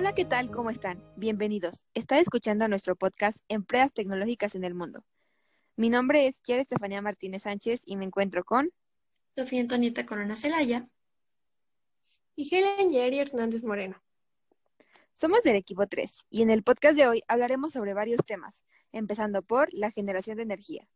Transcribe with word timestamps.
Hola, 0.00 0.14
¿qué 0.14 0.24
tal? 0.24 0.50
¿Cómo 0.50 0.70
están? 0.70 1.04
Bienvenidos. 1.16 1.84
Está 1.92 2.18
escuchando 2.18 2.64
a 2.64 2.68
nuestro 2.68 2.96
podcast 2.96 3.40
Empresas 3.48 3.92
Tecnológicas 3.92 4.54
en 4.54 4.64
el 4.64 4.72
Mundo. 4.72 5.04
Mi 5.76 5.90
nombre 5.90 6.26
es 6.26 6.40
Kiara 6.40 6.62
Estefanía 6.62 7.02
Martínez 7.02 7.42
Sánchez 7.42 7.82
y 7.84 7.96
me 7.98 8.06
encuentro 8.06 8.42
con 8.42 8.70
Sofía 9.36 9.60
Antonieta 9.60 10.06
Corona 10.06 10.36
Celaya 10.36 10.88
y 12.34 12.48
Helen 12.48 12.88
Jerry 12.88 13.18
Hernández 13.18 13.62
Moreno. 13.62 14.02
Somos 15.12 15.42
del 15.42 15.56
equipo 15.56 15.86
3 15.86 16.24
y 16.30 16.40
en 16.40 16.48
el 16.48 16.62
podcast 16.62 16.96
de 16.96 17.06
hoy 17.06 17.22
hablaremos 17.28 17.74
sobre 17.74 17.92
varios 17.92 18.24
temas, 18.24 18.64
empezando 18.92 19.42
por 19.42 19.68
la 19.74 19.90
generación 19.90 20.38
de 20.38 20.44
energía. 20.44 20.88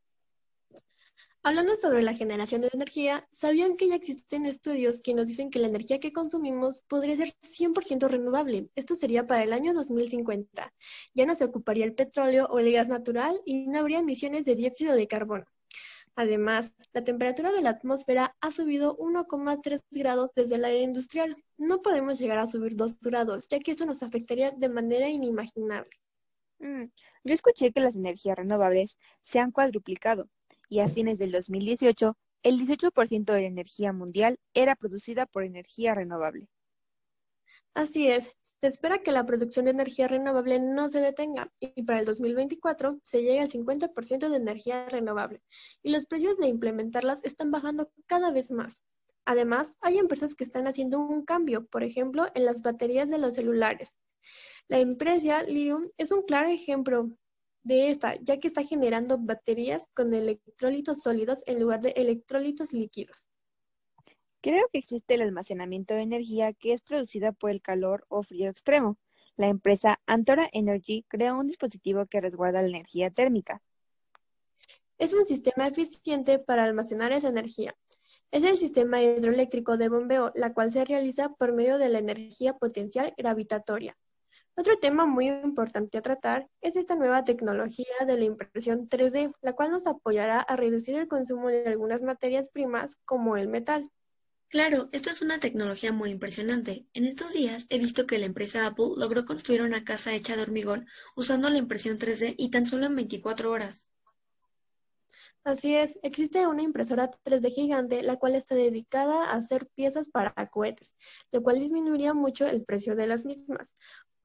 Hablando 1.46 1.76
sobre 1.76 2.02
la 2.02 2.14
generación 2.14 2.62
de 2.62 2.70
energía, 2.72 3.28
¿sabían 3.30 3.76
que 3.76 3.86
ya 3.86 3.96
existen 3.96 4.46
estudios 4.46 5.02
que 5.02 5.12
nos 5.12 5.26
dicen 5.26 5.50
que 5.50 5.58
la 5.58 5.66
energía 5.66 6.00
que 6.00 6.10
consumimos 6.10 6.80
podría 6.88 7.16
ser 7.16 7.34
100% 7.42 8.08
renovable? 8.08 8.70
Esto 8.76 8.94
sería 8.94 9.26
para 9.26 9.42
el 9.42 9.52
año 9.52 9.74
2050. 9.74 10.72
Ya 11.12 11.26
no 11.26 11.34
se 11.34 11.44
ocuparía 11.44 11.84
el 11.84 11.94
petróleo 11.94 12.46
o 12.46 12.60
el 12.60 12.72
gas 12.72 12.88
natural 12.88 13.38
y 13.44 13.66
no 13.66 13.78
habría 13.78 13.98
emisiones 13.98 14.46
de 14.46 14.54
dióxido 14.54 14.94
de 14.94 15.06
carbono. 15.06 15.44
Además, 16.16 16.74
la 16.94 17.04
temperatura 17.04 17.52
de 17.52 17.60
la 17.60 17.70
atmósfera 17.70 18.34
ha 18.40 18.50
subido 18.50 18.96
1,3 18.96 19.82
grados 19.90 20.32
desde 20.34 20.56
la 20.56 20.70
era 20.70 20.80
industrial. 20.80 21.36
No 21.58 21.82
podemos 21.82 22.18
llegar 22.18 22.38
a 22.38 22.46
subir 22.46 22.74
2 22.74 23.00
grados, 23.00 23.48
ya 23.48 23.58
que 23.58 23.73
esto 23.73 23.84
nos 23.84 24.02
afectaría 24.02 24.51
de 24.51 24.70
manera 24.70 25.10
inimaginable. 25.10 25.90
Mm, 26.60 26.84
yo 27.24 27.34
escuché 27.34 27.70
que 27.70 27.80
las 27.80 27.96
energías 27.96 28.38
renovables 28.38 28.96
se 29.20 29.40
han 29.40 29.51
cuadruplicado 29.51 30.30
y 30.68 30.80
a 30.80 30.88
fines 30.88 31.18
del 31.18 31.32
2018 31.32 32.16
el 32.43 32.59
18% 32.59 33.32
de 33.32 33.40
la 33.40 33.46
energía 33.46 33.93
mundial 33.93 34.38
era 34.52 34.76
producida 34.76 35.26
por 35.26 35.45
energía 35.45 35.95
renovable. 35.95 36.48
Así 37.74 38.07
es, 38.09 38.30
se 38.60 38.68
espera 38.68 38.98
que 38.98 39.10
la 39.10 39.26
producción 39.26 39.65
de 39.65 39.73
energía 39.73 40.07
renovable 40.07 40.60
no 40.60 40.88
se 40.88 41.01
detenga 41.01 41.51
y 41.59 41.82
para 41.82 41.98
el 41.98 42.04
2024 42.04 43.01
se 43.02 43.23
llegue 43.23 43.40
al 43.40 43.51
50% 43.51 44.29
de 44.29 44.37
energía 44.37 44.88
renovable 44.88 45.42
y 45.82 45.90
los 45.90 46.07
precios 46.07 46.37
de 46.37 46.46
implementarlas 46.46 47.24
están 47.24 47.51
bajando 47.51 47.90
cada 48.07 48.30
vez 48.30 48.52
más. 48.52 48.82
Además, 49.24 49.76
hay 49.80 49.98
empresas 49.98 50.35
que 50.35 50.45
están 50.45 50.68
haciendo 50.68 51.01
un 51.01 51.24
cambio, 51.24 51.66
por 51.66 51.82
ejemplo, 51.82 52.26
en 52.35 52.45
las 52.45 52.62
baterías 52.62 53.09
de 53.09 53.18
los 53.18 53.35
celulares. 53.35 53.96
La 54.68 54.79
empresa 54.79 55.42
Lium 55.42 55.90
es 55.96 56.12
un 56.12 56.23
claro 56.23 56.51
ejemplo 56.51 57.10
de 57.65 57.90
esta, 57.90 58.16
ya 58.20 58.38
que 58.38 58.48
está 58.48 58.62
generando 58.62 59.18
baterías 59.18 59.88
con 59.95 60.12
electrolitos 60.12 61.01
sólidos 61.01 61.43
en 61.46 61.60
lugar 61.60 61.80
de 61.80 61.90
electrolitos 61.96 62.73
líquidos. 62.73 63.29
Creo 64.41 64.69
que 64.70 64.78
existe 64.78 65.15
el 65.15 65.22
almacenamiento 65.22 65.94
de 65.94 66.03
energía 66.03 66.53
que 66.53 66.75
es 66.75 66.82
producida 66.82 67.32
por 67.32 67.50
el 67.50 67.62
calor 67.62 68.04
o 68.09 68.22
frío 68.22 68.50
extremo. 68.50 68.98
La 69.37 69.48
empresa 69.48 70.00
Antora 70.06 70.48
Energy 70.53 71.04
creó 71.09 71.38
un 71.38 71.47
dispositivo 71.47 72.06
que 72.06 72.20
resguarda 72.20 72.60
la 72.60 72.69
energía 72.69 73.10
térmica. 73.10 73.62
Es 74.98 75.15
un 75.15 75.25
sistema 75.25 75.66
eficiente 75.66 76.38
para 76.38 76.65
almacenar 76.65 77.12
esa 77.12 77.28
energía. 77.28 77.75
Es 78.31 78.44
el 78.44 78.59
sistema 78.59 79.03
hidroeléctrico 79.03 79.76
de 79.78 79.88
bombeo, 79.88 80.31
la 80.34 80.53
cual 80.53 80.70
se 80.70 80.84
realiza 80.84 81.31
por 81.31 81.54
medio 81.54 81.78
de 81.78 81.88
la 81.88 81.98
energía 81.98 82.53
potencial 82.59 83.15
gravitatoria. 83.16 83.97
Otro 84.56 84.78
tema 84.78 85.05
muy 85.05 85.28
importante 85.28 85.99
a 85.99 86.03
tratar 86.03 86.49
es 86.60 86.77
esta 86.77 86.94
nueva 86.94 87.25
tecnología 87.25 87.87
de 88.06 88.16
la 88.16 88.25
impresión 88.25 88.88
3D, 88.88 89.34
la 89.42 89.53
cual 89.53 89.72
nos 89.72 89.88
apoyará 89.88 90.41
a 90.41 90.54
reducir 90.54 90.94
el 90.94 91.09
consumo 91.09 91.48
de 91.48 91.66
algunas 91.66 92.04
materias 92.04 92.50
primas 92.50 92.97
como 93.04 93.37
el 93.37 93.48
metal. 93.48 93.91
Claro, 94.48 94.88
esto 94.93 95.10
es 95.10 95.22
una 95.22 95.41
tecnología 95.41 95.93
muy 95.93 96.10
impresionante. 96.10 96.87
En 96.94 97.04
estos 97.04 97.32
días 97.32 97.66
he 97.69 97.78
visto 97.78 98.06
que 98.06 98.19
la 98.19 98.26
empresa 98.26 98.64
Apple 98.64 98.93
logró 98.97 99.25
construir 99.25 99.62
una 99.62 99.82
casa 99.82 100.14
hecha 100.14 100.37
de 100.37 100.43
hormigón 100.43 100.87
usando 101.16 101.50
la 101.50 101.59
impresión 101.59 101.98
3D 101.98 102.37
y 102.38 102.50
tan 102.50 102.64
solo 102.64 102.87
en 102.87 102.94
24 102.94 103.50
horas. 103.50 103.88
Así 105.43 105.75
es, 105.75 105.98
existe 106.03 106.47
una 106.47 106.62
impresora 106.62 107.10
3D 107.10 107.50
gigante 107.50 108.03
la 108.03 108.16
cual 108.16 108.37
está 108.37 108.54
dedicada 108.54 109.25
a 109.25 109.34
hacer 109.34 109.66
piezas 109.75 110.09
para 110.09 110.32
cohetes, 110.48 110.94
lo 111.32 111.43
cual 111.43 111.59
disminuiría 111.59 112.14
mucho 112.14 112.47
el 112.47 112.64
precio 112.64 112.94
de 112.94 113.09
las 113.09 113.26
mismas. 113.26 113.75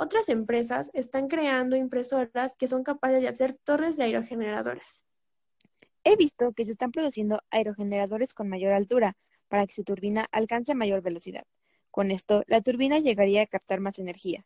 Otras 0.02 0.30
empresas 0.30 0.90
están 0.94 1.28
creando 1.28 1.76
impresoras 1.76 2.56
que 2.56 2.70
son 2.70 2.84
capaces 2.84 3.22
de 3.22 3.28
hacer 3.28 3.60
torres 3.66 3.98
de 3.98 4.04
aerogeneradores. 4.04 5.04
He 6.06 6.16
visto 6.16 6.54
que 6.54 6.66
se 6.66 6.72
están 6.72 6.94
produciendo 6.94 7.42
aerogeneradores 7.52 8.34
con 8.34 8.48
mayor 8.48 8.72
altura 8.72 9.18
para 9.50 9.68
que 9.68 9.74
su 9.74 9.84
turbina 9.84 10.26
alcance 10.32 10.74
mayor 10.74 11.02
velocidad. 11.02 11.44
Con 11.92 12.12
esto, 12.12 12.44
la 12.48 12.62
turbina 12.62 13.00
llegaría 13.00 13.42
a 13.42 13.48
captar 13.48 13.82
más 13.82 14.00
energía. 14.00 14.46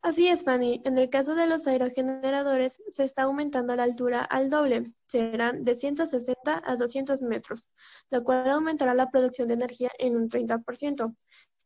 Así 0.00 0.26
es, 0.26 0.42
Fanny. 0.42 0.80
En 0.86 0.96
el 0.96 1.10
caso 1.10 1.34
de 1.34 1.46
los 1.46 1.66
aerogeneradores, 1.66 2.82
se 2.88 3.04
está 3.04 3.24
aumentando 3.24 3.76
la 3.76 3.82
altura 3.82 4.22
al 4.22 4.48
doble. 4.48 4.90
Serán 5.06 5.64
de 5.64 5.74
160 5.74 6.62
a 6.64 6.76
200 6.76 7.20
metros, 7.20 7.68
lo 8.08 8.24
cual 8.24 8.48
aumentará 8.48 8.94
la 8.94 9.10
producción 9.10 9.48
de 9.48 9.54
energía 9.54 9.90
en 9.98 10.16
un 10.16 10.30
30%. 10.30 11.14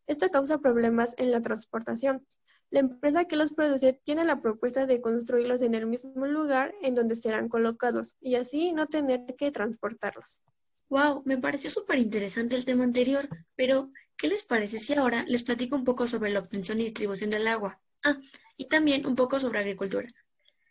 Esto 0.09 0.29
causa 0.31 0.59
problemas 0.59 1.15
en 1.19 1.31
la 1.31 1.41
transportación. 1.41 2.27
La 2.71 2.81
empresa 2.81 3.25
que 3.25 3.37
los 3.37 3.53
produce 3.53 3.99
tiene 4.05 4.25
la 4.25 4.43
propuesta 4.43 4.85
de 4.85 5.01
construirlos 5.01 5.63
en 5.63 5.75
el 5.75 5.87
mismo 5.87 6.27
lugar 6.27 6.75
en 6.83 6.95
donde 6.95 7.17
serán 7.17 7.49
colocados 7.49 8.17
y 8.21 8.35
así 8.35 8.73
no 8.73 8.87
tener 8.87 9.37
que 9.37 9.51
transportarlos. 9.51 10.43
Wow, 10.91 11.23
me 11.25 11.39
pareció 11.39 11.71
súper 11.71 11.99
interesante 11.99 12.57
el 12.57 12.65
tema 12.65 12.85
anterior, 12.85 13.29
pero 13.57 13.91
¿qué 14.17 14.29
les 14.29 14.43
parece 14.43 14.79
si 14.79 14.95
ahora 14.95 15.25
les 15.27 15.43
platico 15.43 15.77
un 15.77 15.85
poco 15.85 16.07
sobre 16.07 16.31
la 16.31 16.41
obtención 16.41 16.81
y 16.81 16.85
distribución 16.85 17.31
del 17.31 17.47
agua? 17.47 17.81
Ah, 18.05 18.19
y 18.57 18.69
también 18.69 19.07
un 19.07 19.15
poco 19.15 19.41
sobre 19.41 19.59
agricultura. 19.59 20.09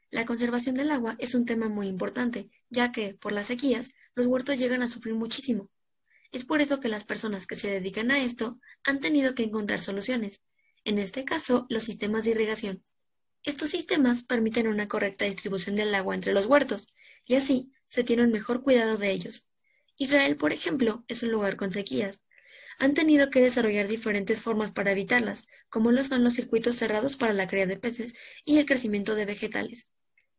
La 0.10 0.26
conservación 0.26 0.76
del 0.76 0.92
agua 0.92 1.16
es 1.20 1.36
un 1.36 1.46
tema 1.46 1.68
muy 1.68 1.88
importante, 1.88 2.50
ya 2.70 2.92
que, 2.92 3.16
por 3.16 3.32
las 3.32 3.48
sequías, 3.48 3.92
los 4.16 4.26
huertos 4.26 4.58
llegan 4.58 4.82
a 4.82 4.88
sufrir 4.88 5.16
muchísimo. 5.16 5.70
Es 6.32 6.46
por 6.46 6.62
eso 6.62 6.80
que 6.80 6.90
las 6.90 7.04
personas 7.04 7.46
que 7.46 7.56
se 7.56 7.70
dedican 7.70 8.12
a 8.12 8.24
esto 8.24 8.60
han 8.84 9.00
tenido 9.00 9.36
que 9.36 9.44
encontrar 9.44 9.82
soluciones, 9.82 10.42
en 10.88 11.00
este 11.00 11.26
caso, 11.26 11.66
los 11.68 11.84
sistemas 11.84 12.24
de 12.24 12.32
irrigación. 12.32 12.82
Estos 13.44 13.72
sistemas 13.72 14.24
permiten 14.24 14.68
una 14.68 14.88
correcta 14.88 15.26
distribución 15.26 15.76
del 15.76 15.94
agua 15.94 16.16
entre 16.16 16.32
los 16.32 16.46
huertos, 16.46 16.88
y 17.26 17.36
así 17.36 17.74
se 17.88 18.06
tiene 18.06 18.24
un 18.24 18.32
mejor 18.32 18.64
cuidado 18.64 18.98
de 18.98 19.12
ellos. 19.12 19.46
Israel, 19.98 20.38
por 20.38 20.54
ejemplo, 20.54 21.04
es 21.10 21.24
un 21.24 21.32
lugar 21.32 21.58
con 21.58 21.74
sequías, 21.74 22.22
han 22.80 22.94
tenido 22.94 23.30
que 23.30 23.42
desarrollar 23.42 23.90
diferentes 23.90 24.40
formas 24.40 24.72
para 24.72 24.94
evitarlas, 24.94 25.46
como 25.68 25.92
lo 25.92 26.06
son 26.06 26.24
los 26.24 26.36
circuitos 26.36 26.78
cerrados 26.78 27.18
para 27.18 27.34
la 27.34 27.48
cría 27.48 27.68
de 27.68 27.76
peces 27.76 28.14
y 28.46 28.58
el 28.58 28.66
crecimiento 28.66 29.14
de 29.14 29.26
vegetales. 29.26 29.90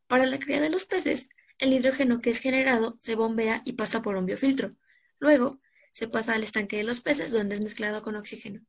Para 0.07 0.25
la 0.25 0.39
cría 0.39 0.63
de 0.63 0.71
los 0.71 0.87
peces, 0.87 1.29
el 1.59 1.75
hidrógeno 1.75 2.23
que 2.23 2.31
es 2.31 2.39
generado 2.39 2.97
se 3.01 3.17
bombea 3.17 3.61
y 3.67 3.75
pasa 3.75 4.01
por 4.01 4.17
un 4.17 4.25
biofiltro. 4.25 4.77
Luego, 5.19 5.61
se 5.93 6.09
pasa 6.09 6.35
al 6.35 6.43
estanque 6.43 6.79
de 6.79 6.85
los 6.85 7.01
peces 7.01 7.33
donde 7.33 7.57
es 7.57 7.61
mezclado 7.61 8.01
con 8.01 8.17
oxígeno. 8.17 8.63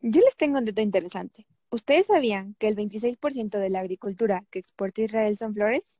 Yo 0.00 0.20
les 0.20 0.36
tengo 0.36 0.58
un 0.58 0.64
dato 0.64 0.80
interesante. 0.80 1.46
¿Ustedes 1.70 2.06
sabían 2.06 2.54
que 2.58 2.68
el 2.68 2.76
26% 2.76 3.58
de 3.58 3.70
la 3.70 3.80
agricultura 3.80 4.44
que 4.50 4.58
exporta 4.58 5.02
Israel 5.02 5.36
son 5.36 5.54
flores? 5.54 5.98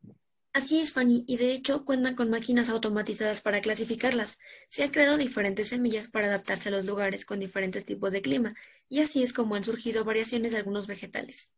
Así 0.52 0.80
es, 0.80 0.94
Fanny, 0.94 1.22
y 1.26 1.36
de 1.36 1.52
hecho 1.52 1.84
cuentan 1.84 2.14
con 2.14 2.30
máquinas 2.30 2.70
automatizadas 2.70 3.42
para 3.42 3.60
clasificarlas. 3.60 4.38
Se 4.68 4.84
han 4.84 4.90
creado 4.90 5.18
diferentes 5.18 5.68
semillas 5.68 6.08
para 6.08 6.28
adaptarse 6.28 6.70
a 6.70 6.72
los 6.72 6.86
lugares 6.86 7.26
con 7.26 7.40
diferentes 7.40 7.84
tipos 7.84 8.10
de 8.10 8.22
clima, 8.22 8.54
y 8.88 9.00
así 9.00 9.22
es 9.22 9.34
como 9.34 9.54
han 9.54 9.64
surgido 9.64 10.02
variaciones 10.04 10.52
de 10.52 10.58
algunos 10.58 10.86
vegetales. 10.86 11.50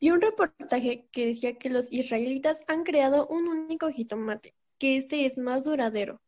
Vi 0.00 0.10
un 0.10 0.22
reportaje 0.22 1.06
que 1.12 1.26
decía 1.26 1.58
que 1.58 1.68
los 1.68 1.92
israelitas 1.92 2.64
han 2.66 2.82
creado 2.82 3.26
un 3.26 3.46
único 3.46 3.90
jitomate, 3.90 4.54
que 4.78 4.96
este 4.96 5.26
es 5.26 5.36
más 5.36 5.64
duradero. 5.64 6.22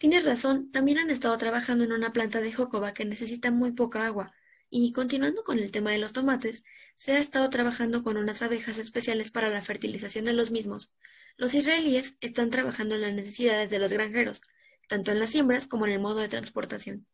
Tienes 0.00 0.24
razón, 0.24 0.72
también 0.72 0.96
han 0.96 1.10
estado 1.10 1.36
trabajando 1.36 1.84
en 1.84 1.92
una 1.92 2.10
planta 2.10 2.40
de 2.40 2.50
jocoba 2.50 2.94
que 2.94 3.04
necesita 3.04 3.50
muy 3.50 3.72
poca 3.72 4.06
agua, 4.06 4.32
y 4.70 4.94
continuando 4.94 5.44
con 5.44 5.58
el 5.58 5.70
tema 5.72 5.90
de 5.90 5.98
los 5.98 6.14
tomates, 6.14 6.64
se 6.94 7.12
ha 7.12 7.18
estado 7.18 7.50
trabajando 7.50 8.02
con 8.02 8.16
unas 8.16 8.40
abejas 8.40 8.78
especiales 8.78 9.30
para 9.30 9.50
la 9.50 9.60
fertilización 9.60 10.24
de 10.24 10.32
los 10.32 10.52
mismos. 10.52 10.90
Los 11.36 11.54
israelíes 11.54 12.16
están 12.22 12.48
trabajando 12.48 12.94
en 12.94 13.02
las 13.02 13.12
necesidades 13.12 13.68
de 13.68 13.78
los 13.78 13.92
granjeros, 13.92 14.40
tanto 14.88 15.12
en 15.12 15.18
las 15.18 15.28
siembras 15.28 15.66
como 15.66 15.84
en 15.84 15.92
el 15.92 16.00
modo 16.00 16.20
de 16.20 16.28
transportación. 16.28 17.06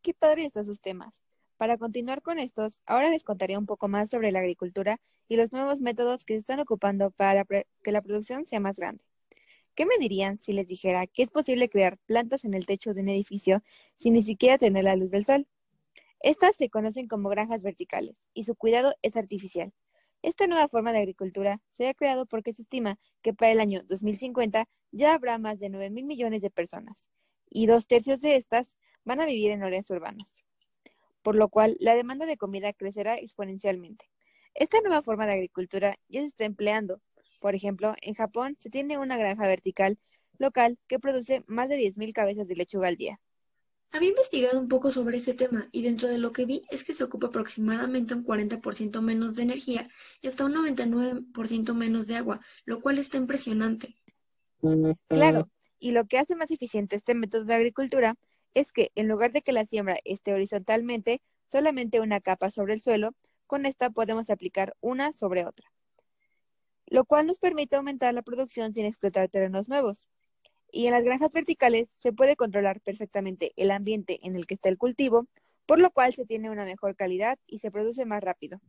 Qué 0.00 0.14
padre 0.14 0.46
estos 0.46 0.64
sus 0.64 0.80
temas. 0.80 1.20
Para 1.58 1.76
continuar 1.76 2.22
con 2.22 2.38
estos, 2.38 2.80
ahora 2.86 3.10
les 3.10 3.24
contaré 3.24 3.58
un 3.58 3.66
poco 3.66 3.88
más 3.88 4.08
sobre 4.08 4.32
la 4.32 4.38
agricultura 4.38 4.98
y 5.28 5.36
los 5.36 5.52
nuevos 5.52 5.82
métodos 5.82 6.24
que 6.24 6.32
se 6.32 6.40
están 6.40 6.60
ocupando 6.60 7.10
para 7.10 7.44
que 7.44 7.92
la 7.92 8.00
producción 8.00 8.46
sea 8.46 8.58
más 8.58 8.78
grande. 8.78 9.04
¿Qué 9.74 9.86
me 9.86 9.98
dirían 9.98 10.38
si 10.38 10.52
les 10.52 10.68
dijera 10.68 11.06
que 11.06 11.22
es 11.22 11.30
posible 11.30 11.68
crear 11.68 11.98
plantas 12.06 12.44
en 12.44 12.54
el 12.54 12.66
techo 12.66 12.94
de 12.94 13.02
un 13.02 13.08
edificio 13.08 13.62
sin 13.96 14.14
ni 14.14 14.22
siquiera 14.22 14.58
tener 14.58 14.84
la 14.84 14.96
luz 14.96 15.10
del 15.10 15.24
sol? 15.24 15.48
Estas 16.20 16.56
se 16.56 16.70
conocen 16.70 17.08
como 17.08 17.28
granjas 17.28 17.62
verticales 17.62 18.16
y 18.32 18.44
su 18.44 18.54
cuidado 18.54 18.94
es 19.02 19.16
artificial. 19.16 19.72
Esta 20.22 20.46
nueva 20.46 20.68
forma 20.68 20.92
de 20.92 20.98
agricultura 20.98 21.60
se 21.72 21.88
ha 21.88 21.94
creado 21.94 22.26
porque 22.26 22.54
se 22.54 22.62
estima 22.62 22.98
que 23.20 23.34
para 23.34 23.52
el 23.52 23.60
año 23.60 23.82
2050 23.84 24.68
ya 24.92 25.14
habrá 25.14 25.38
más 25.38 25.58
de 25.58 25.68
9 25.68 25.90
mil 25.90 26.06
millones 26.06 26.40
de 26.40 26.50
personas 26.50 27.06
y 27.50 27.66
dos 27.66 27.86
tercios 27.86 28.20
de 28.20 28.36
estas 28.36 28.72
van 29.04 29.20
a 29.20 29.26
vivir 29.26 29.50
en 29.50 29.62
áreas 29.62 29.90
urbanas. 29.90 30.32
por 31.22 31.36
lo 31.36 31.48
cual 31.48 31.76
la 31.80 31.94
demanda 31.94 32.26
de 32.26 32.36
comida 32.36 32.72
crecerá 32.74 33.16
exponencialmente. 33.16 34.10
Esta 34.54 34.80
nueva 34.82 35.02
forma 35.02 35.26
de 35.26 35.32
agricultura 35.32 35.96
ya 36.08 36.20
se 36.20 36.26
está 36.26 36.44
empleando. 36.44 37.00
Por 37.44 37.54
ejemplo, 37.54 37.94
en 38.00 38.14
Japón 38.14 38.56
se 38.58 38.70
tiene 38.70 38.96
una 38.96 39.18
granja 39.18 39.46
vertical 39.46 39.98
local 40.38 40.78
que 40.86 40.98
produce 40.98 41.44
más 41.46 41.68
de 41.68 41.76
10.000 41.76 42.14
cabezas 42.14 42.48
de 42.48 42.56
lechuga 42.56 42.88
al 42.88 42.96
día. 42.96 43.20
Había 43.92 44.08
investigado 44.08 44.58
un 44.58 44.66
poco 44.66 44.90
sobre 44.90 45.18
ese 45.18 45.34
tema 45.34 45.68
y 45.70 45.82
dentro 45.82 46.08
de 46.08 46.16
lo 46.16 46.32
que 46.32 46.46
vi 46.46 46.62
es 46.70 46.84
que 46.84 46.94
se 46.94 47.04
ocupa 47.04 47.26
aproximadamente 47.26 48.14
un 48.14 48.24
40% 48.24 49.02
menos 49.02 49.34
de 49.34 49.42
energía 49.42 49.90
y 50.22 50.28
hasta 50.28 50.46
un 50.46 50.54
99% 50.54 51.74
menos 51.74 52.06
de 52.06 52.16
agua, 52.16 52.40
lo 52.64 52.80
cual 52.80 52.98
está 52.98 53.18
impresionante. 53.18 53.94
Claro, 55.08 55.50
y 55.78 55.90
lo 55.90 56.06
que 56.06 56.16
hace 56.16 56.36
más 56.36 56.50
eficiente 56.50 56.96
este 56.96 57.14
método 57.14 57.44
de 57.44 57.56
agricultura 57.56 58.14
es 58.54 58.72
que 58.72 58.90
en 58.94 59.06
lugar 59.06 59.32
de 59.32 59.42
que 59.42 59.52
la 59.52 59.66
siembra 59.66 59.98
esté 60.06 60.32
horizontalmente, 60.32 61.20
solamente 61.46 62.00
una 62.00 62.22
capa 62.22 62.50
sobre 62.50 62.72
el 62.72 62.80
suelo, 62.80 63.14
con 63.46 63.66
esta 63.66 63.90
podemos 63.90 64.30
aplicar 64.30 64.74
una 64.80 65.12
sobre 65.12 65.44
otra, 65.44 65.73
lo 66.86 67.04
cual 67.04 67.26
nos 67.26 67.38
permite 67.38 67.76
aumentar 67.76 68.14
la 68.14 68.22
producción 68.22 68.72
sin 68.72 68.86
explotar 68.86 69.28
terrenos 69.28 69.68
nuevos. 69.68 70.06
Y 70.70 70.86
en 70.86 70.92
las 70.92 71.04
granjas 71.04 71.30
verticales 71.32 71.90
se 71.98 72.12
puede 72.12 72.36
controlar 72.36 72.80
perfectamente 72.80 73.52
el 73.56 73.70
ambiente 73.70 74.18
en 74.22 74.36
el 74.36 74.46
que 74.46 74.54
está 74.54 74.68
el 74.68 74.78
cultivo, 74.78 75.28
por 75.66 75.78
lo 75.78 75.90
cual 75.90 76.12
se 76.12 76.26
tiene 76.26 76.50
una 76.50 76.64
mejor 76.64 76.96
calidad 76.96 77.38
y 77.46 77.60
se 77.60 77.70
produce 77.70 78.04
más 78.04 78.22
rápido. 78.22 78.60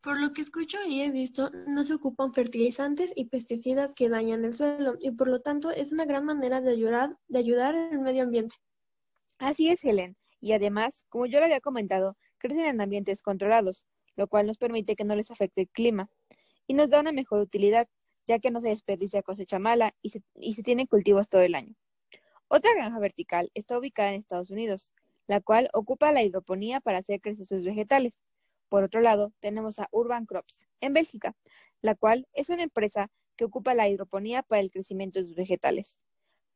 Por 0.00 0.20
lo 0.20 0.32
que 0.32 0.42
escucho 0.42 0.78
y 0.86 1.00
he 1.00 1.10
visto, 1.10 1.50
no 1.66 1.82
se 1.82 1.94
ocupan 1.94 2.34
fertilizantes 2.34 3.12
y 3.16 3.24
pesticidas 3.24 3.94
que 3.94 4.10
dañan 4.10 4.44
el 4.44 4.52
suelo 4.52 4.96
y 5.00 5.10
por 5.12 5.28
lo 5.28 5.40
tanto 5.40 5.70
es 5.70 5.92
una 5.92 6.04
gran 6.04 6.26
manera 6.26 6.60
de 6.60 6.70
ayudar, 6.70 7.16
de 7.28 7.38
ayudar 7.38 7.74
al 7.74 7.98
medio 8.00 8.22
ambiente. 8.22 8.54
Así 9.38 9.70
es, 9.70 9.82
Helen. 9.82 10.16
Y 10.40 10.52
además, 10.52 11.04
como 11.08 11.24
yo 11.24 11.38
lo 11.38 11.46
había 11.46 11.60
comentado, 11.60 12.18
crecen 12.36 12.66
en 12.66 12.80
ambientes 12.82 13.22
controlados, 13.22 13.82
lo 14.14 14.28
cual 14.28 14.46
nos 14.46 14.58
permite 14.58 14.94
que 14.94 15.04
no 15.04 15.16
les 15.16 15.30
afecte 15.30 15.62
el 15.62 15.68
clima 15.68 16.10
y 16.66 16.74
nos 16.74 16.90
da 16.90 17.00
una 17.00 17.12
mejor 17.12 17.40
utilidad, 17.40 17.88
ya 18.26 18.38
que 18.38 18.50
no 18.50 18.60
se 18.60 18.68
desperdicia 18.68 19.22
cosecha 19.22 19.58
mala 19.58 19.94
y 20.02 20.10
se, 20.10 20.22
y 20.34 20.54
tienen 20.62 20.86
cultivos 20.86 21.28
todo 21.28 21.42
el 21.42 21.54
año. 21.54 21.74
Otra 22.48 22.74
granja 22.74 22.98
vertical 22.98 23.50
está 23.54 23.78
ubicada 23.78 24.10
en 24.10 24.20
Estados 24.20 24.50
Unidos, 24.50 24.90
la 25.26 25.40
cual 25.40 25.68
ocupa 25.72 26.12
la 26.12 26.22
hidroponía 26.22 26.80
para 26.80 26.98
hacer 26.98 27.20
crecer 27.20 27.46
sus 27.46 27.64
vegetales. 27.64 28.22
Por 28.68 28.84
otro 28.84 29.00
lado, 29.00 29.32
tenemos 29.40 29.78
a 29.78 29.88
Urban 29.90 30.26
Crops, 30.26 30.64
en 30.80 30.92
Bélgica, 30.92 31.34
la 31.80 31.94
cual 31.94 32.26
es 32.32 32.50
una 32.50 32.62
empresa 32.62 33.10
que 33.36 33.44
ocupa 33.44 33.74
la 33.74 33.88
hidroponía 33.88 34.42
para 34.42 34.60
el 34.60 34.70
crecimiento 34.70 35.20
de 35.20 35.26
sus 35.26 35.36
vegetales. 35.36 35.96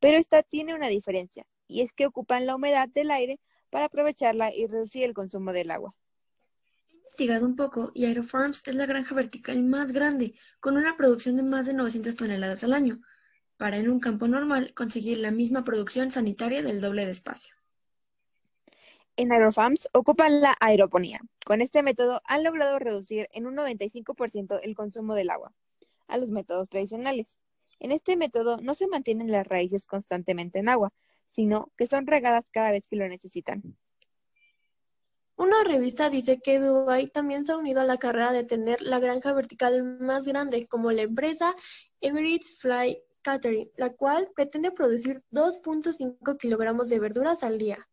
Pero 0.00 0.16
esta 0.16 0.43
tiene 0.43 0.75
una 0.75 0.88
diferencia, 0.88 1.46
y 1.66 1.82
es 1.82 1.93
que 1.93 2.06
ocupan 2.06 2.46
la 2.46 2.56
humedad 2.56 2.88
del 2.88 3.10
aire 3.10 3.40
para 3.70 3.87
aprovecharla 3.87 4.55
y 4.55 4.66
reducir 4.66 5.05
el 5.05 5.14
consumo 5.14 5.52
del 5.52 5.70
agua 5.70 5.94
investigado 7.08 7.46
un 7.46 7.56
poco 7.56 7.90
y 7.94 8.05
Aerofarms 8.05 8.69
es 8.69 8.75
la 8.75 8.84
granja 8.84 9.14
vertical 9.14 9.62
más 9.62 9.93
grande, 9.93 10.34
con 10.60 10.76
una 10.76 10.94
producción 10.94 11.37
de 11.37 11.43
más 11.43 11.66
de 11.66 11.72
900 11.72 12.14
toneladas 12.14 12.62
al 12.64 12.75
año, 12.75 13.00
para 13.56 13.78
en 13.78 13.88
un 13.88 13.99
campo 13.99 14.28
normal 14.28 14.75
conseguir 14.75 15.19
la 15.19 15.31
misma 15.31 15.64
producción 15.64 16.10
sanitaria 16.10 16.62
del 16.62 16.82
doble 16.82 17.06
de 17.06 17.12
espacio. 17.12 17.55
En 19.16 19.32
Aerofarms 19.32 19.88
ocupan 19.93 20.43
la 20.43 20.55
aeroponía. 20.60 21.20
Con 21.46 21.62
este 21.62 21.82
método 21.82 22.20
han 22.25 22.44
logrado 22.44 22.78
reducir 22.78 23.26
en 23.32 23.46
un 23.46 23.56
95% 23.56 24.60
el 24.62 24.76
consumo 24.76 25.14
del 25.14 25.31
agua 25.31 25.55
a 26.08 26.19
los 26.19 26.31
métodos 26.31 26.69
tradicionales. 26.69 27.38
En 27.81 27.90
este 27.90 28.19
método 28.19 28.58
no 28.58 28.75
se 28.75 28.87
mantienen 28.87 29.32
las 29.32 29.46
raíces 29.46 29.87
constantemente 29.87 30.58
en 30.58 30.69
agua, 30.69 30.93
sino 31.31 31.72
que 31.78 31.87
son 31.87 32.06
regadas 32.06 32.50
cada 32.50 32.70
vez 32.70 32.87
que 32.87 32.96
lo 32.96 33.08
necesitan. 33.08 33.62
Una 35.38 35.62
revista 35.62 36.11
dice 36.11 36.40
que 36.40 36.58
Dubai 36.58 37.06
también 37.06 37.44
se 37.44 37.52
ha 37.52 37.56
unido 37.56 37.81
a 37.81 37.85
la 37.85 37.96
carrera 37.96 38.32
de 38.32 38.43
tener 38.43 38.82
la 38.82 38.99
granja 38.99 39.32
vertical 39.32 40.00
más 40.00 40.26
grande, 40.26 40.67
como 40.67 40.90
la 40.90 41.02
empresa 41.02 41.55
Emirates 42.00 42.58
Fly 42.58 43.00
Catering, 43.23 43.70
la 43.76 43.90
cual 43.90 44.29
pretende 44.35 44.73
producir 44.73 45.23
2.5 45.31 46.37
kilogramos 46.38 46.88
de 46.88 46.99
verduras 46.99 47.44
al 47.44 47.56
día. 47.56 47.88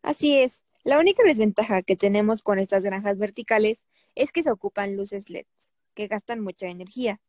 Así 0.00 0.38
es. 0.38 0.62
La 0.82 0.98
única 0.98 1.22
desventaja 1.24 1.82
que 1.82 1.94
tenemos 1.94 2.40
con 2.40 2.58
estas 2.58 2.82
granjas 2.82 3.18
verticales 3.18 3.84
es 4.14 4.32
que 4.32 4.42
se 4.42 4.50
ocupan 4.50 4.96
luces 4.96 5.28
LED, 5.28 5.44
que 5.92 6.06
gastan 6.06 6.40
mucha 6.40 6.68
energía. 6.68 7.20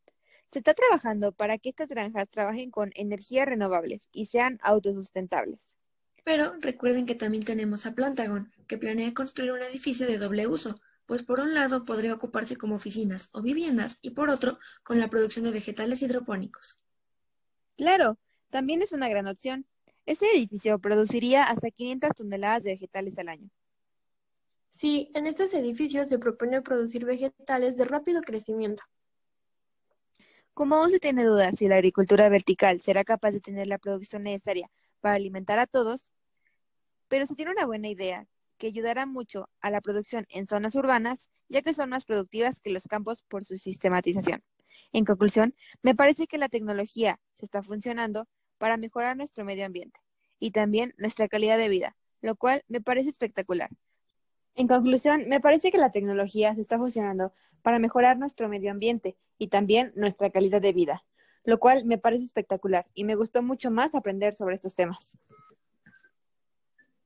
Se 0.54 0.60
está 0.60 0.74
trabajando 0.74 1.34
para 1.34 1.58
que 1.58 1.68
estas 1.68 1.90
granjas 1.90 2.30
trabajen 2.30 2.72
con 2.72 2.92
energías 2.96 3.46
renovables 3.46 4.08
y 4.14 4.28
sean 4.28 4.58
autosustentables. 4.62 5.81
Pero 6.24 6.54
recuerden 6.60 7.06
que 7.06 7.16
también 7.16 7.44
tenemos 7.44 7.86
a 7.86 7.94
Plantagon, 7.94 8.52
que 8.68 8.78
planea 8.78 9.14
construir 9.14 9.52
un 9.52 9.62
edificio 9.62 10.06
de 10.08 10.18
doble 10.18 10.48
uso, 10.48 10.80
pues 11.06 11.24
por 11.24 11.40
un 11.40 11.54
lado 11.54 11.84
podría 11.84 12.14
ocuparse 12.14 12.56
como 12.56 12.76
oficinas 12.76 13.30
o 13.34 13.42
viviendas 13.42 14.00
y 14.02 14.12
por 14.12 14.30
otro 14.30 14.60
con 14.84 15.00
la 15.00 15.10
producción 15.10 15.46
de 15.46 15.52
vegetales 15.52 16.02
hidropónicos. 16.02 16.80
Claro, 17.76 18.18
también 18.50 18.82
es 18.82 18.92
una 18.92 19.10
gran 19.10 19.28
opción. 19.28 19.66
Este 20.06 20.26
edificio 20.36 20.80
produciría 20.80 21.44
hasta 21.44 21.72
500 21.72 22.12
toneladas 22.16 22.64
de 22.64 22.72
vegetales 22.72 23.18
al 23.18 23.30
año. 23.30 23.50
Sí, 24.70 25.12
en 25.14 25.28
estos 25.28 25.54
edificios 25.54 26.08
se 26.08 26.18
propone 26.18 26.62
producir 26.62 27.06
vegetales 27.06 27.78
de 27.78 27.86
rápido 27.86 28.22
crecimiento. 28.22 28.84
Como 30.54 30.76
aún 30.76 30.92
se 30.92 31.00
tiene 31.00 31.26
dudas 31.26 31.56
si 31.58 31.68
la 31.68 31.76
agricultura 31.76 32.30
vertical 32.30 32.82
será 32.82 33.04
capaz 33.04 33.32
de 33.32 33.42
tener 33.42 33.68
la 33.68 33.80
producción 33.80 34.24
necesaria 34.24 34.70
para 35.02 35.16
alimentar 35.16 35.60
a 35.60 35.68
todos, 35.68 36.12
pero 37.08 37.26
se 37.26 37.36
tiene 37.36 37.52
una 37.52 37.66
buena 37.66 37.90
idea 37.90 38.28
que 38.58 38.68
ayudará 38.68 39.06
mucho 39.06 39.50
a 39.60 39.72
la 39.72 39.82
producción 39.82 40.26
en 40.30 40.48
zonas 40.48 40.76
urbanas, 40.76 41.30
ya 41.50 41.62
que 41.62 41.74
son 41.74 41.90
más 41.90 42.06
productivas 42.06 42.60
que 42.60 42.72
los 42.72 42.88
campos 42.88 43.24
por 43.24 43.44
su 43.44 43.58
sistematización. 43.58 44.44
En 44.94 45.04
conclusión, 45.04 45.56
me 45.82 45.96
parece 45.96 46.28
que 46.28 46.38
la 46.38 46.48
tecnología 46.48 47.20
se 47.34 47.46
está 47.46 47.64
funcionando 47.64 48.28
para 48.58 48.78
mejorar 48.78 49.18
nuestro 49.18 49.44
medio 49.44 49.66
ambiente 49.66 50.00
y 50.40 50.52
también 50.52 50.94
nuestra 50.98 51.28
calidad 51.28 51.58
de 51.58 51.70
vida, 51.70 51.98
lo 52.22 52.36
cual 52.36 52.64
me 52.68 52.82
parece 52.82 53.10
espectacular. 53.10 53.70
En 54.56 54.68
conclusión, 54.68 55.28
me 55.28 55.40
parece 55.40 55.72
que 55.72 55.78
la 55.78 55.92
tecnología 55.92 56.54
se 56.54 56.62
está 56.62 56.78
funcionando 56.78 57.34
para 57.62 57.80
mejorar 57.80 58.18
nuestro 58.18 58.48
medio 58.48 58.72
ambiente 58.72 59.18
y 59.38 59.48
también 59.48 59.92
nuestra 59.96 60.30
calidad 60.30 60.62
de 60.62 60.74
vida 60.74 61.04
lo 61.44 61.58
cual 61.60 61.86
me 61.86 61.98
parece 61.98 62.24
espectacular 62.24 62.86
y 62.94 63.04
me 63.04 63.16
gustó 63.16 63.42
mucho 63.42 63.72
más 63.72 63.96
aprender 63.96 64.36
sobre 64.36 64.56
estos 64.56 64.76
temas. 64.76 65.14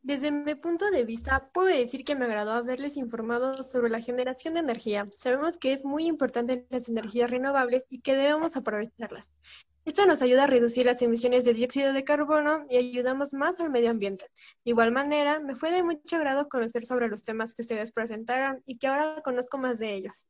Desde 0.06 0.32
mi 0.32 0.54
punto 0.54 0.92
de 0.92 1.04
vista, 1.04 1.50
puedo 1.51 1.68
decir 1.68 2.06
que 2.06 2.13
me 2.13 2.25
agradó 2.25 2.51
haberles 2.51 2.96
informado 2.96 3.63
sobre 3.63 3.89
la 3.89 4.01
generación 4.01 4.54
de 4.54 4.60
energía. 4.60 5.08
Sabemos 5.10 5.58
que 5.58 5.74
es 5.74 5.84
muy 5.84 6.06
importante 6.06 6.68
las 6.70 6.88
energías 6.88 7.32
renovables 7.32 7.86
y 7.89 8.01
que 8.01 8.15
debemos 8.15 8.56
aprovecharlas. 8.56 9.34
Esto 9.84 10.06
nos 10.06 10.22
ayuda 10.22 10.44
a 10.44 10.48
reducir 10.48 10.86
las 10.86 11.01
emisiones 11.01 11.44
de 11.44 11.56
dióxido 11.56 11.92
de 11.92 12.04
carbono 12.04 12.68
y 12.70 12.77
ayudamos 12.77 13.34
más 13.34 13.60
al 13.60 13.72
medio 13.72 13.89
ambiente. 13.89 14.25
De 14.63 14.72
igual 14.72 14.92
manera, 14.92 15.39
me 15.39 15.56
fue 15.56 15.72
de 15.72 15.82
mucho 15.82 16.18
agrado 16.18 16.50
conocer 16.50 16.86
sobre 16.86 17.08
los 17.08 17.24
temas 17.24 17.56
que 17.56 17.63
ustedes 17.63 17.92
presentaron 17.92 18.62
y 18.68 18.77
que 18.77 18.86
ahora 18.86 19.22
conozco 19.24 19.58
más 19.58 19.80
de 19.80 19.94
ellos. 19.94 20.27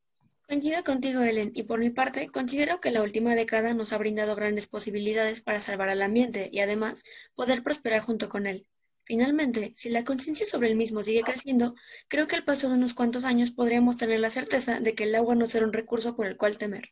Coincido 0.48 0.84
contigo, 0.84 1.22
Ellen, 1.22 1.52
y 1.56 1.64
por 1.64 1.80
mi 1.80 1.90
parte, 1.90 2.28
considero 2.28 2.80
que 2.80 2.92
la 2.92 3.02
última 3.02 3.34
década 3.34 3.74
nos 3.74 3.94
ha 3.94 3.98
brindado 3.98 4.36
grandes 4.36 4.68
posibilidades 4.68 5.42
para 5.42 5.60
salvar 5.60 5.90
al 5.90 6.04
ambiente 6.04 6.50
y 6.52 6.60
además 6.60 7.04
poder 7.34 7.64
prosperar 7.64 8.02
junto 8.02 8.30
con 8.30 8.46
él. 8.46 8.68
Finalmente, 9.06 9.74
si 9.76 9.90
la 9.90 10.04
conciencia 10.04 10.46
sobre 10.46 10.70
el 10.70 10.76
mismo 10.76 11.04
sigue 11.04 11.22
creciendo, 11.22 11.76
creo 12.08 12.28
que 12.28 12.36
al 12.36 12.44
paso 12.44 12.70
de 12.70 12.76
unos 12.76 12.94
cuantos 12.94 13.24
años 13.24 13.52
podríamos 13.52 13.98
tener 13.98 14.20
la 14.20 14.30
certeza 14.30 14.80
de 14.80 14.94
que 14.94 15.06
el 15.06 15.16
agua 15.16 15.36
no 15.36 15.48
será 15.48 15.66
un 15.66 15.74
recurso 15.74 16.16
por 16.16 16.28
el 16.28 16.38
cual 16.38 16.58
temer. 16.58 16.90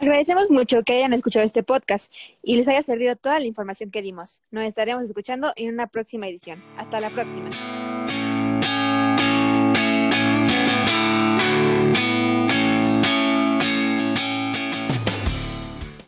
Agradecemos 0.00 0.50
mucho 0.50 0.82
que 0.82 0.94
hayan 0.94 1.12
escuchado 1.12 1.44
este 1.44 1.62
podcast 1.62 2.12
y 2.42 2.56
les 2.56 2.66
haya 2.68 2.82
servido 2.82 3.16
toda 3.16 3.38
la 3.38 3.46
información 3.46 3.90
que 3.90 4.00
dimos. 4.00 4.40
Nos 4.50 4.64
estaremos 4.64 5.04
escuchando 5.04 5.52
en 5.56 5.74
una 5.74 5.88
próxima 5.88 6.26
edición. 6.26 6.64
Hasta 6.76 7.00
la 7.00 7.10
próxima. 7.10 7.50